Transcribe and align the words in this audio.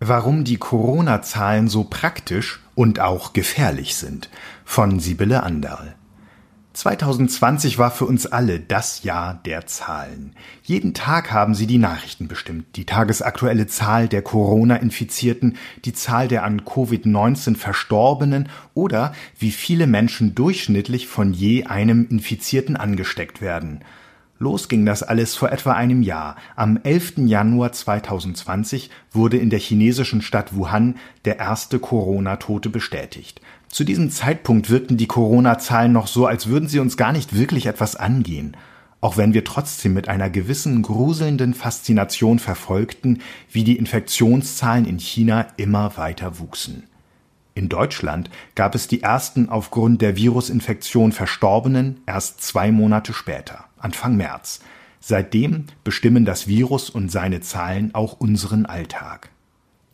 Warum 0.00 0.44
die 0.44 0.56
Corona-Zahlen 0.56 1.68
so 1.68 1.84
praktisch 1.84 2.60
und 2.74 3.00
auch 3.00 3.32
gefährlich 3.32 3.96
sind 3.96 4.30
von 4.64 5.00
Sibylle 5.00 5.42
Anderl. 5.42 5.96
2020 6.74 7.78
war 7.78 7.90
für 7.90 8.04
uns 8.04 8.26
alle 8.26 8.60
das 8.60 9.02
Jahr 9.02 9.40
der 9.44 9.66
Zahlen. 9.66 10.36
Jeden 10.62 10.94
Tag 10.94 11.32
haben 11.32 11.56
sie 11.56 11.66
die 11.66 11.78
Nachrichten 11.78 12.28
bestimmt. 12.28 12.76
Die 12.76 12.86
tagesaktuelle 12.86 13.66
Zahl 13.66 14.06
der 14.06 14.22
Corona-Infizierten, 14.22 15.56
die 15.84 15.92
Zahl 15.92 16.28
der 16.28 16.44
an 16.44 16.60
Covid-19 16.60 17.56
Verstorbenen 17.56 18.48
oder 18.74 19.12
wie 19.40 19.50
viele 19.50 19.88
Menschen 19.88 20.36
durchschnittlich 20.36 21.08
von 21.08 21.32
je 21.32 21.64
einem 21.64 22.06
Infizierten 22.08 22.76
angesteckt 22.76 23.40
werden. 23.40 23.80
Los 24.40 24.68
ging 24.68 24.86
das 24.86 25.02
alles 25.02 25.34
vor 25.34 25.50
etwa 25.50 25.72
einem 25.72 26.02
Jahr. 26.02 26.36
Am 26.54 26.78
11. 26.82 27.14
Januar 27.26 27.72
2020 27.72 28.88
wurde 29.10 29.36
in 29.36 29.50
der 29.50 29.58
chinesischen 29.58 30.22
Stadt 30.22 30.54
Wuhan 30.54 30.96
der 31.24 31.38
erste 31.38 31.80
Corona-Tote 31.80 32.70
bestätigt. 32.70 33.40
Zu 33.68 33.82
diesem 33.82 34.10
Zeitpunkt 34.10 34.70
wirkten 34.70 34.96
die 34.96 35.08
Corona-Zahlen 35.08 35.92
noch 35.92 36.06
so, 36.06 36.26
als 36.26 36.46
würden 36.46 36.68
sie 36.68 36.78
uns 36.78 36.96
gar 36.96 37.12
nicht 37.12 37.36
wirklich 37.36 37.66
etwas 37.66 37.96
angehen. 37.96 38.56
Auch 39.00 39.16
wenn 39.16 39.34
wir 39.34 39.44
trotzdem 39.44 39.94
mit 39.94 40.08
einer 40.08 40.30
gewissen 40.30 40.82
gruselnden 40.82 41.54
Faszination 41.54 42.38
verfolgten, 42.38 43.20
wie 43.50 43.64
die 43.64 43.76
Infektionszahlen 43.76 44.84
in 44.84 44.98
China 44.98 45.48
immer 45.56 45.96
weiter 45.96 46.38
wuchsen. 46.38 46.84
In 47.54 47.68
Deutschland 47.68 48.30
gab 48.54 48.76
es 48.76 48.86
die 48.86 49.02
ersten 49.02 49.48
aufgrund 49.48 50.00
der 50.00 50.16
Virusinfektion 50.16 51.10
Verstorbenen 51.10 52.00
erst 52.06 52.40
zwei 52.40 52.70
Monate 52.70 53.12
später, 53.12 53.64
Anfang 53.80 54.16
März. 54.16 54.60
Seitdem 55.00 55.66
bestimmen 55.84 56.24
das 56.24 56.48
Virus 56.48 56.90
und 56.90 57.10
seine 57.10 57.40
Zahlen 57.40 57.94
auch 57.94 58.14
unseren 58.20 58.66
Alltag. 58.66 59.30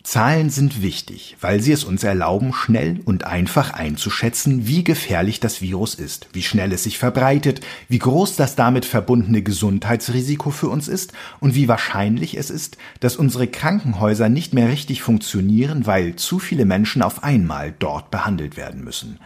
Zahlen 0.05 0.51
sind 0.51 0.83
wichtig, 0.83 1.35
weil 1.41 1.63
sie 1.63 1.73
es 1.73 1.83
uns 1.83 2.05
erlauben, 2.05 2.53
schnell 2.53 3.01
und 3.07 3.25
einfach 3.25 3.73
einzuschätzen, 3.73 4.67
wie 4.67 4.85
gefährlich 4.85 5.41
das 5.41 5.63
Virus 5.63 5.95
ist, 5.95 6.29
wie 6.35 6.43
schnell 6.43 6.73
es 6.73 6.85
sich 6.85 6.99
verbreitet, 6.99 7.63
wie 7.89 8.01
groß 8.01 8.37
das 8.37 8.55
damit 8.55 8.85
verbundene 8.85 9.41
Gesundheitsrisiko 9.41 10.51
für 10.51 10.69
uns 10.69 10.89
ist 10.89 11.15
und 11.41 11.55
wie 11.55 11.69
wahrscheinlich 11.69 12.37
es 12.37 12.51
ist, 12.51 12.77
dass 13.01 13.17
unsere 13.17 13.47
Krankenhäuser 13.47 14.29
nicht 14.29 14.53
mehr 14.53 14.69
richtig 14.69 15.01
funktionieren, 15.01 15.87
weil 15.87 16.17
zu 16.17 16.39
viele 16.39 16.67
Menschen 16.67 17.01
auf 17.01 17.25
einmal 17.25 17.75
dort 17.79 18.11
behandelt 18.11 18.59
werden 18.59 18.85
müssen. 18.85 19.19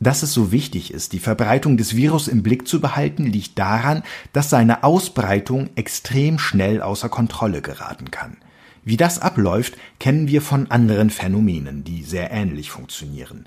Dass 0.00 0.22
es 0.22 0.32
so 0.32 0.52
wichtig 0.52 0.92
ist, 0.92 1.12
die 1.12 1.18
Verbreitung 1.18 1.76
des 1.76 1.96
Virus 1.96 2.28
im 2.28 2.42
Blick 2.42 2.68
zu 2.68 2.80
behalten, 2.80 3.26
liegt 3.26 3.58
daran, 3.58 4.02
dass 4.32 4.48
seine 4.48 4.84
Ausbreitung 4.84 5.70
extrem 5.74 6.38
schnell 6.38 6.82
außer 6.82 7.08
Kontrolle 7.08 7.62
geraten 7.62 8.10
kann. 8.10 8.36
Wie 8.84 8.96
das 8.96 9.18
abläuft, 9.18 9.76
kennen 9.98 10.28
wir 10.28 10.40
von 10.40 10.70
anderen 10.70 11.10
Phänomenen, 11.10 11.82
die 11.82 12.04
sehr 12.04 12.30
ähnlich 12.30 12.70
funktionieren. 12.70 13.46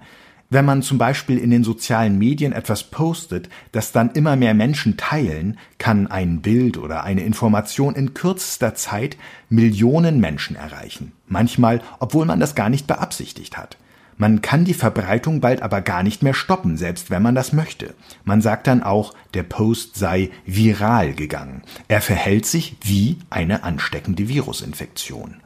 Wenn 0.49 0.66
man 0.66 0.81
zum 0.81 0.97
Beispiel 0.97 1.38
in 1.38 1.49
den 1.49 1.63
sozialen 1.63 2.17
Medien 2.17 2.52
etwas 2.52 2.83
postet, 2.83 3.47
das 3.71 3.93
dann 3.93 4.11
immer 4.11 4.36
mehr 4.36 4.53
Menschen 4.53 4.97
teilen, 4.97 5.58
kann 5.77 6.08
ein 6.08 6.41
Bild 6.41 6.77
oder 6.77 7.05
eine 7.05 7.23
Information 7.23 7.95
in 7.95 8.13
kürzester 8.13 8.75
Zeit 8.75 9.15
Millionen 9.47 10.19
Menschen 10.19 10.58
erreichen. 10.58 11.13
Manchmal, 11.27 11.81
obwohl 11.99 12.25
man 12.25 12.41
das 12.41 12.53
gar 12.53 12.67
nicht 12.69 12.86
beabsichtigt 12.86 13.58
hat. 13.58 13.77
Man 14.22 14.44
kann 14.44 14.66
die 14.66 14.75
Verbreitung 14.75 15.41
bald 15.41 15.64
aber 15.64 15.81
gar 15.81 16.03
nicht 16.03 16.22
mehr 16.22 16.36
stoppen, 16.36 16.77
selbst 16.77 17.09
wenn 17.09 17.23
man 17.23 17.33
das 17.33 17.53
möchte. 17.53 17.95
Man 18.23 18.39
sagt 18.39 18.67
dann 18.67 18.83
auch, 18.83 19.16
der 19.33 19.41
Post 19.41 19.95
sei 19.95 20.30
viral 20.45 21.16
gegangen. 21.16 21.64
Er 21.88 22.02
verhält 22.02 22.45
sich 22.45 22.77
wie 22.83 23.17
eine 23.31 23.64
ansteckende 23.64 24.30
Virusinfektion. 24.30 25.38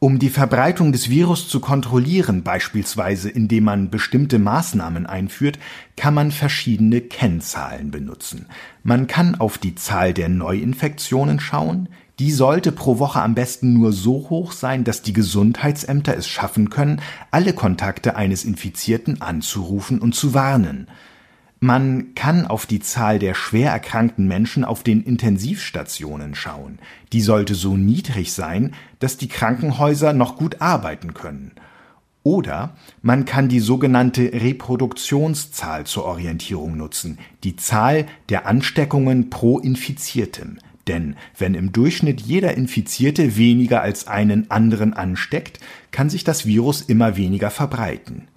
Um 0.00 0.18
die 0.18 0.28
Verbreitung 0.28 0.92
des 0.92 1.08
Virus 1.08 1.48
zu 1.48 1.60
kontrollieren, 1.60 2.42
beispielsweise 2.42 3.30
indem 3.30 3.64
man 3.64 3.88
bestimmte 3.88 4.38
Maßnahmen 4.38 5.06
einführt, 5.06 5.58
kann 5.96 6.12
man 6.12 6.30
verschiedene 6.30 7.00
Kennzahlen 7.00 7.90
benutzen. 7.90 8.48
Man 8.82 9.06
kann 9.06 9.36
auf 9.36 9.56
die 9.56 9.76
Zahl 9.76 10.12
der 10.12 10.28
Neuinfektionen 10.28 11.40
schauen, 11.40 11.88
die 12.18 12.30
sollte 12.30 12.72
pro 12.72 12.98
Woche 12.98 13.20
am 13.20 13.34
besten 13.34 13.72
nur 13.72 13.92
so 13.92 14.28
hoch 14.28 14.52
sein, 14.52 14.84
dass 14.84 15.02
die 15.02 15.12
Gesundheitsämter 15.12 16.16
es 16.16 16.28
schaffen 16.28 16.70
können, 16.70 17.00
alle 17.30 17.52
Kontakte 17.52 18.16
eines 18.16 18.44
Infizierten 18.44 19.22
anzurufen 19.22 19.98
und 19.98 20.14
zu 20.14 20.34
warnen. 20.34 20.88
Man 21.64 22.16
kann 22.16 22.46
auf 22.48 22.66
die 22.66 22.80
Zahl 22.80 23.20
der 23.20 23.34
schwer 23.34 23.70
erkrankten 23.70 24.26
Menschen 24.26 24.64
auf 24.64 24.82
den 24.82 25.02
Intensivstationen 25.02 26.34
schauen. 26.34 26.80
Die 27.12 27.20
sollte 27.20 27.54
so 27.54 27.76
niedrig 27.76 28.32
sein, 28.32 28.74
dass 28.98 29.16
die 29.16 29.28
Krankenhäuser 29.28 30.12
noch 30.12 30.36
gut 30.36 30.60
arbeiten 30.60 31.14
können. 31.14 31.52
Oder 32.24 32.74
man 33.00 33.24
kann 33.24 33.48
die 33.48 33.60
sogenannte 33.60 34.32
Reproduktionszahl 34.32 35.86
zur 35.86 36.04
Orientierung 36.04 36.76
nutzen, 36.76 37.18
die 37.42 37.54
Zahl 37.56 38.06
der 38.28 38.46
Ansteckungen 38.46 39.30
pro 39.30 39.58
Infiziertem. 39.58 40.58
Denn 40.88 41.16
wenn 41.38 41.54
im 41.54 41.72
Durchschnitt 41.72 42.20
jeder 42.20 42.54
Infizierte 42.54 43.36
weniger 43.36 43.82
als 43.82 44.08
einen 44.08 44.50
anderen 44.50 44.94
ansteckt, 44.94 45.60
kann 45.90 46.10
sich 46.10 46.24
das 46.24 46.44
Virus 46.44 46.82
immer 46.82 47.16
weniger 47.16 47.50
verbreiten. 47.50 48.28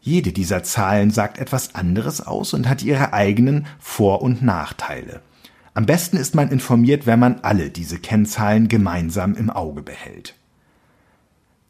Jede 0.00 0.32
dieser 0.32 0.62
Zahlen 0.62 1.10
sagt 1.10 1.38
etwas 1.38 1.74
anderes 1.74 2.20
aus 2.20 2.54
und 2.54 2.68
hat 2.68 2.82
ihre 2.82 3.12
eigenen 3.12 3.66
Vor- 3.78 4.22
und 4.22 4.42
Nachteile. 4.42 5.20
Am 5.74 5.84
besten 5.84 6.16
ist 6.16 6.34
man 6.34 6.50
informiert, 6.50 7.06
wenn 7.06 7.18
man 7.18 7.40
alle 7.40 7.70
diese 7.70 7.98
Kennzahlen 7.98 8.68
gemeinsam 8.68 9.34
im 9.34 9.50
Auge 9.50 9.82
behält. 9.82 10.34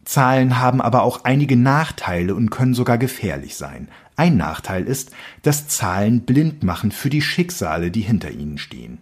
Zahlen 0.04 0.60
haben 0.60 0.80
aber 0.80 1.02
auch 1.02 1.24
einige 1.24 1.56
Nachteile 1.56 2.34
und 2.34 2.50
können 2.50 2.74
sogar 2.74 2.98
gefährlich 2.98 3.56
sein. 3.56 3.88
Ein 4.14 4.36
Nachteil 4.36 4.84
ist, 4.84 5.10
dass 5.42 5.66
Zahlen 5.66 6.20
blind 6.20 6.62
machen 6.62 6.92
für 6.92 7.10
die 7.10 7.22
Schicksale, 7.22 7.90
die 7.90 8.02
hinter 8.02 8.30
ihnen 8.30 8.58
stehen. 8.58 8.98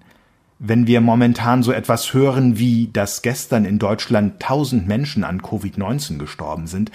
Wenn 0.67 0.87
wir 0.87 1.03
momentan 1.03 1.63
so 1.63 1.73
etwas 1.73 2.15
hören 2.15 2.59
wie, 2.59 2.89
dass 2.91 3.21
gestern 3.21 3.67
in 3.67 3.79
Deutschland 3.79 4.41
tausend 4.41 4.89
Menschen 4.89 5.23
an 5.23 5.43
Covid-19 5.43 6.17
gestorben 6.17 6.69
sind, 6.69 6.91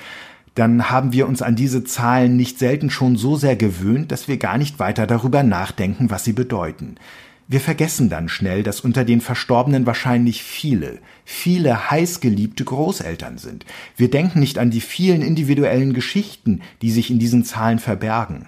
dann 0.55 0.89
haben 0.89 1.13
wir 1.13 1.27
uns 1.27 1.43
an 1.43 1.55
diese 1.55 1.83
Zahlen 1.83 2.35
nicht 2.35 2.57
selten 2.57 2.89
schon 2.89 3.15
so 3.15 3.35
sehr 3.35 3.55
gewöhnt, 3.55 4.11
dass 4.11 4.27
wir 4.27 4.37
gar 4.37 4.57
nicht 4.57 4.79
weiter 4.79 5.05
darüber 5.05 5.43
nachdenken, 5.43 6.09
was 6.09 6.23
sie 6.23 6.33
bedeuten. 6.33 6.95
Wir 7.47 7.61
vergessen 7.61 8.09
dann 8.09 8.27
schnell, 8.27 8.63
dass 8.63 8.81
unter 8.81 9.05
den 9.05 9.21
Verstorbenen 9.21 9.85
wahrscheinlich 9.85 10.41
viele, 10.41 10.97
viele 11.23 11.91
heißgeliebte 11.91 12.63
Großeltern 12.63 13.37
sind. 13.37 13.67
Wir 13.95 14.09
denken 14.09 14.39
nicht 14.39 14.57
an 14.57 14.71
die 14.71 14.81
vielen 14.81 15.21
individuellen 15.21 15.93
Geschichten, 15.93 16.61
die 16.81 16.89
sich 16.89 17.11
in 17.11 17.19
diesen 17.19 17.45
Zahlen 17.45 17.77
verbergen. 17.77 18.47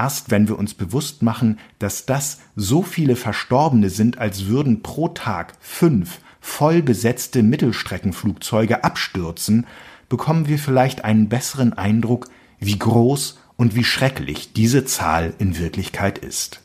Erst 0.00 0.30
wenn 0.30 0.46
wir 0.46 0.56
uns 0.56 0.74
bewusst 0.74 1.22
machen, 1.22 1.58
dass 1.80 2.06
das 2.06 2.38
so 2.54 2.84
viele 2.84 3.16
Verstorbene 3.16 3.90
sind, 3.90 4.18
als 4.18 4.46
würden 4.46 4.80
pro 4.80 5.08
Tag 5.08 5.54
fünf 5.58 6.20
voll 6.40 6.82
besetzte 6.82 7.42
Mittelstreckenflugzeuge 7.42 8.84
abstürzen, 8.84 9.66
bekommen 10.08 10.46
wir 10.46 10.60
vielleicht 10.60 11.04
einen 11.04 11.28
besseren 11.28 11.72
Eindruck, 11.72 12.28
wie 12.60 12.78
groß 12.78 13.40
und 13.56 13.74
wie 13.74 13.82
schrecklich 13.82 14.52
diese 14.52 14.84
Zahl 14.84 15.34
in 15.40 15.58
Wirklichkeit 15.58 16.18
ist. 16.18 16.60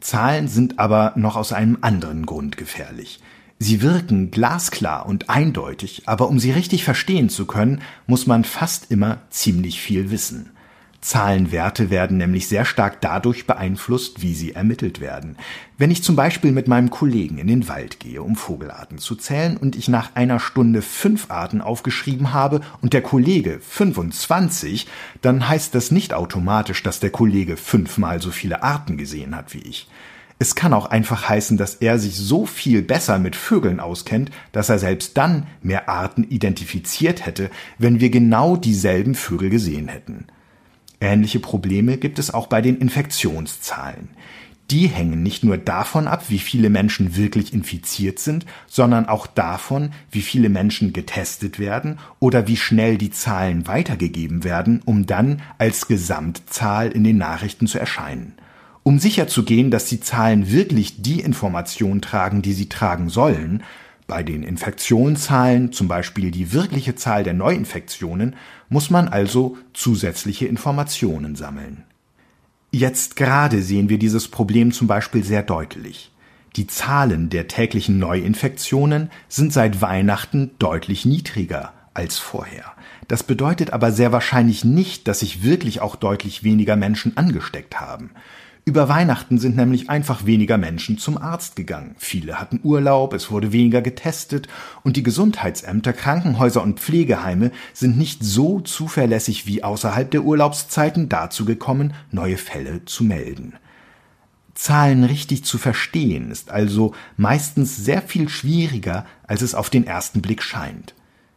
Zahlen 0.00 0.46
sind 0.46 0.78
aber 0.78 1.12
noch 1.16 1.34
aus 1.34 1.52
einem 1.52 1.78
anderen 1.80 2.24
Grund 2.24 2.56
gefährlich. 2.56 3.18
Sie 3.62 3.82
wirken 3.82 4.30
glasklar 4.30 5.04
und 5.04 5.28
eindeutig, 5.28 6.04
aber 6.06 6.30
um 6.30 6.38
sie 6.38 6.50
richtig 6.50 6.82
verstehen 6.82 7.28
zu 7.28 7.44
können, 7.44 7.82
muss 8.06 8.26
man 8.26 8.44
fast 8.44 8.90
immer 8.90 9.18
ziemlich 9.28 9.82
viel 9.82 10.10
wissen. 10.10 10.48
Zahlenwerte 11.02 11.90
werden 11.90 12.16
nämlich 12.16 12.48
sehr 12.48 12.64
stark 12.64 13.02
dadurch 13.02 13.46
beeinflusst, 13.46 14.22
wie 14.22 14.32
sie 14.32 14.52
ermittelt 14.52 15.02
werden. 15.02 15.36
Wenn 15.76 15.90
ich 15.90 16.02
zum 16.02 16.16
Beispiel 16.16 16.52
mit 16.52 16.68
meinem 16.68 16.88
Kollegen 16.88 17.36
in 17.36 17.48
den 17.48 17.68
Wald 17.68 18.00
gehe, 18.00 18.22
um 18.22 18.34
Vogelarten 18.34 18.96
zu 18.96 19.14
zählen, 19.14 19.58
und 19.58 19.76
ich 19.76 19.88
nach 19.88 20.14
einer 20.14 20.40
Stunde 20.40 20.80
fünf 20.80 21.30
Arten 21.30 21.60
aufgeschrieben 21.60 22.32
habe 22.32 22.62
und 22.80 22.94
der 22.94 23.02
Kollege 23.02 23.60
25, 23.60 24.86
dann 25.20 25.46
heißt 25.46 25.74
das 25.74 25.90
nicht 25.90 26.14
automatisch, 26.14 26.82
dass 26.82 26.98
der 26.98 27.10
Kollege 27.10 27.58
fünfmal 27.58 28.22
so 28.22 28.30
viele 28.30 28.62
Arten 28.62 28.96
gesehen 28.96 29.36
hat 29.36 29.52
wie 29.52 29.60
ich. 29.60 29.86
Es 30.42 30.54
kann 30.54 30.72
auch 30.72 30.86
einfach 30.86 31.28
heißen, 31.28 31.58
dass 31.58 31.74
er 31.74 31.98
sich 31.98 32.16
so 32.16 32.46
viel 32.46 32.80
besser 32.80 33.18
mit 33.18 33.36
Vögeln 33.36 33.78
auskennt, 33.78 34.30
dass 34.52 34.70
er 34.70 34.78
selbst 34.78 35.18
dann 35.18 35.46
mehr 35.60 35.90
Arten 35.90 36.24
identifiziert 36.24 37.26
hätte, 37.26 37.50
wenn 37.76 38.00
wir 38.00 38.08
genau 38.08 38.56
dieselben 38.56 39.14
Vögel 39.14 39.50
gesehen 39.50 39.88
hätten. 39.88 40.28
Ähnliche 40.98 41.40
Probleme 41.40 41.98
gibt 41.98 42.18
es 42.18 42.32
auch 42.32 42.46
bei 42.46 42.62
den 42.62 42.78
Infektionszahlen. 42.78 44.08
Die 44.70 44.86
hängen 44.86 45.22
nicht 45.22 45.44
nur 45.44 45.58
davon 45.58 46.08
ab, 46.08 46.24
wie 46.28 46.38
viele 46.38 46.70
Menschen 46.70 47.16
wirklich 47.16 47.52
infiziert 47.52 48.18
sind, 48.18 48.46
sondern 48.66 49.10
auch 49.10 49.26
davon, 49.26 49.92
wie 50.10 50.22
viele 50.22 50.48
Menschen 50.48 50.94
getestet 50.94 51.58
werden 51.58 51.98
oder 52.18 52.48
wie 52.48 52.56
schnell 52.56 52.96
die 52.96 53.10
Zahlen 53.10 53.66
weitergegeben 53.66 54.42
werden, 54.42 54.80
um 54.86 55.04
dann 55.04 55.42
als 55.58 55.86
Gesamtzahl 55.86 56.88
in 56.88 57.04
den 57.04 57.18
Nachrichten 57.18 57.66
zu 57.66 57.78
erscheinen. 57.78 58.32
Um 58.90 58.98
sicherzugehen, 58.98 59.70
dass 59.70 59.84
die 59.84 60.00
Zahlen 60.00 60.50
wirklich 60.50 61.00
die 61.00 61.20
Information 61.20 62.02
tragen, 62.02 62.42
die 62.42 62.52
sie 62.52 62.68
tragen 62.68 63.08
sollen, 63.08 63.62
bei 64.08 64.24
den 64.24 64.42
Infektionszahlen, 64.42 65.70
zum 65.70 65.86
Beispiel 65.86 66.32
die 66.32 66.52
wirkliche 66.52 66.96
Zahl 66.96 67.22
der 67.22 67.34
Neuinfektionen, 67.34 68.34
muss 68.68 68.90
man 68.90 69.06
also 69.06 69.56
zusätzliche 69.74 70.48
Informationen 70.48 71.36
sammeln. 71.36 71.84
Jetzt 72.72 73.14
gerade 73.14 73.62
sehen 73.62 73.88
wir 73.90 73.98
dieses 74.00 74.26
Problem 74.26 74.72
zum 74.72 74.88
Beispiel 74.88 75.22
sehr 75.22 75.44
deutlich. 75.44 76.10
Die 76.56 76.66
Zahlen 76.66 77.30
der 77.30 77.46
täglichen 77.46 78.00
Neuinfektionen 78.00 79.10
sind 79.28 79.52
seit 79.52 79.80
Weihnachten 79.80 80.50
deutlich 80.58 81.04
niedriger 81.04 81.74
als 81.94 82.18
vorher. 82.18 82.72
Das 83.06 83.22
bedeutet 83.22 83.72
aber 83.72 83.92
sehr 83.92 84.10
wahrscheinlich 84.10 84.64
nicht, 84.64 85.06
dass 85.06 85.20
sich 85.20 85.44
wirklich 85.44 85.80
auch 85.80 85.94
deutlich 85.94 86.42
weniger 86.42 86.74
Menschen 86.74 87.16
angesteckt 87.16 87.80
haben. 87.80 88.10
Über 88.66 88.88
Weihnachten 88.88 89.38
sind 89.38 89.56
nämlich 89.56 89.88
einfach 89.88 90.26
weniger 90.26 90.58
Menschen 90.58 90.98
zum 90.98 91.16
Arzt 91.16 91.56
gegangen. 91.56 91.94
Viele 91.98 92.38
hatten 92.38 92.60
Urlaub, 92.62 93.14
es 93.14 93.30
wurde 93.30 93.52
weniger 93.52 93.80
getestet 93.80 94.48
und 94.82 94.96
die 94.96 95.02
Gesundheitsämter, 95.02 95.92
Krankenhäuser 95.92 96.62
und 96.62 96.78
Pflegeheime 96.78 97.52
sind 97.72 97.96
nicht 97.96 98.22
so 98.22 98.60
zuverlässig 98.60 99.46
wie 99.46 99.64
außerhalb 99.64 100.10
der 100.10 100.24
Urlaubszeiten 100.24 101.08
dazu 101.08 101.44
gekommen, 101.44 101.94
neue 102.10 102.36
Fälle 102.36 102.84
zu 102.84 103.02
melden. 103.02 103.54
Zahlen 104.54 105.04
richtig 105.04 105.44
zu 105.44 105.56
verstehen 105.56 106.30
ist 106.30 106.50
also 106.50 106.94
meistens 107.16 107.76
sehr 107.76 108.02
viel 108.02 108.28
schwieriger, 108.28 109.06
als 109.26 109.40
es 109.40 109.54
auf 109.54 109.70
den 109.70 109.86
ersten 109.86 110.20
Blick 110.20 110.42
scheint. 110.42 110.94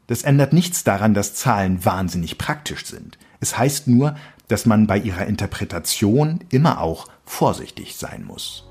Das 0.08 0.24
ändert 0.24 0.52
nichts 0.52 0.84
daran, 0.84 1.14
dass 1.14 1.34
Zahlen 1.34 1.86
wahnsinnig 1.86 2.38
praktisch 2.38 2.86
sind. 2.86 3.18
Es 3.40 3.58
heißt 3.58 3.88
nur, 3.88 4.16
dass 4.48 4.66
man 4.66 4.88
bei 4.88 4.98
ihrer 4.98 5.26
Interpretation 5.26 6.40
immer 6.50 6.82
auch 6.82 7.08
vorsichtig 7.26 7.96
sein 7.96 8.26
muss. 8.26 8.66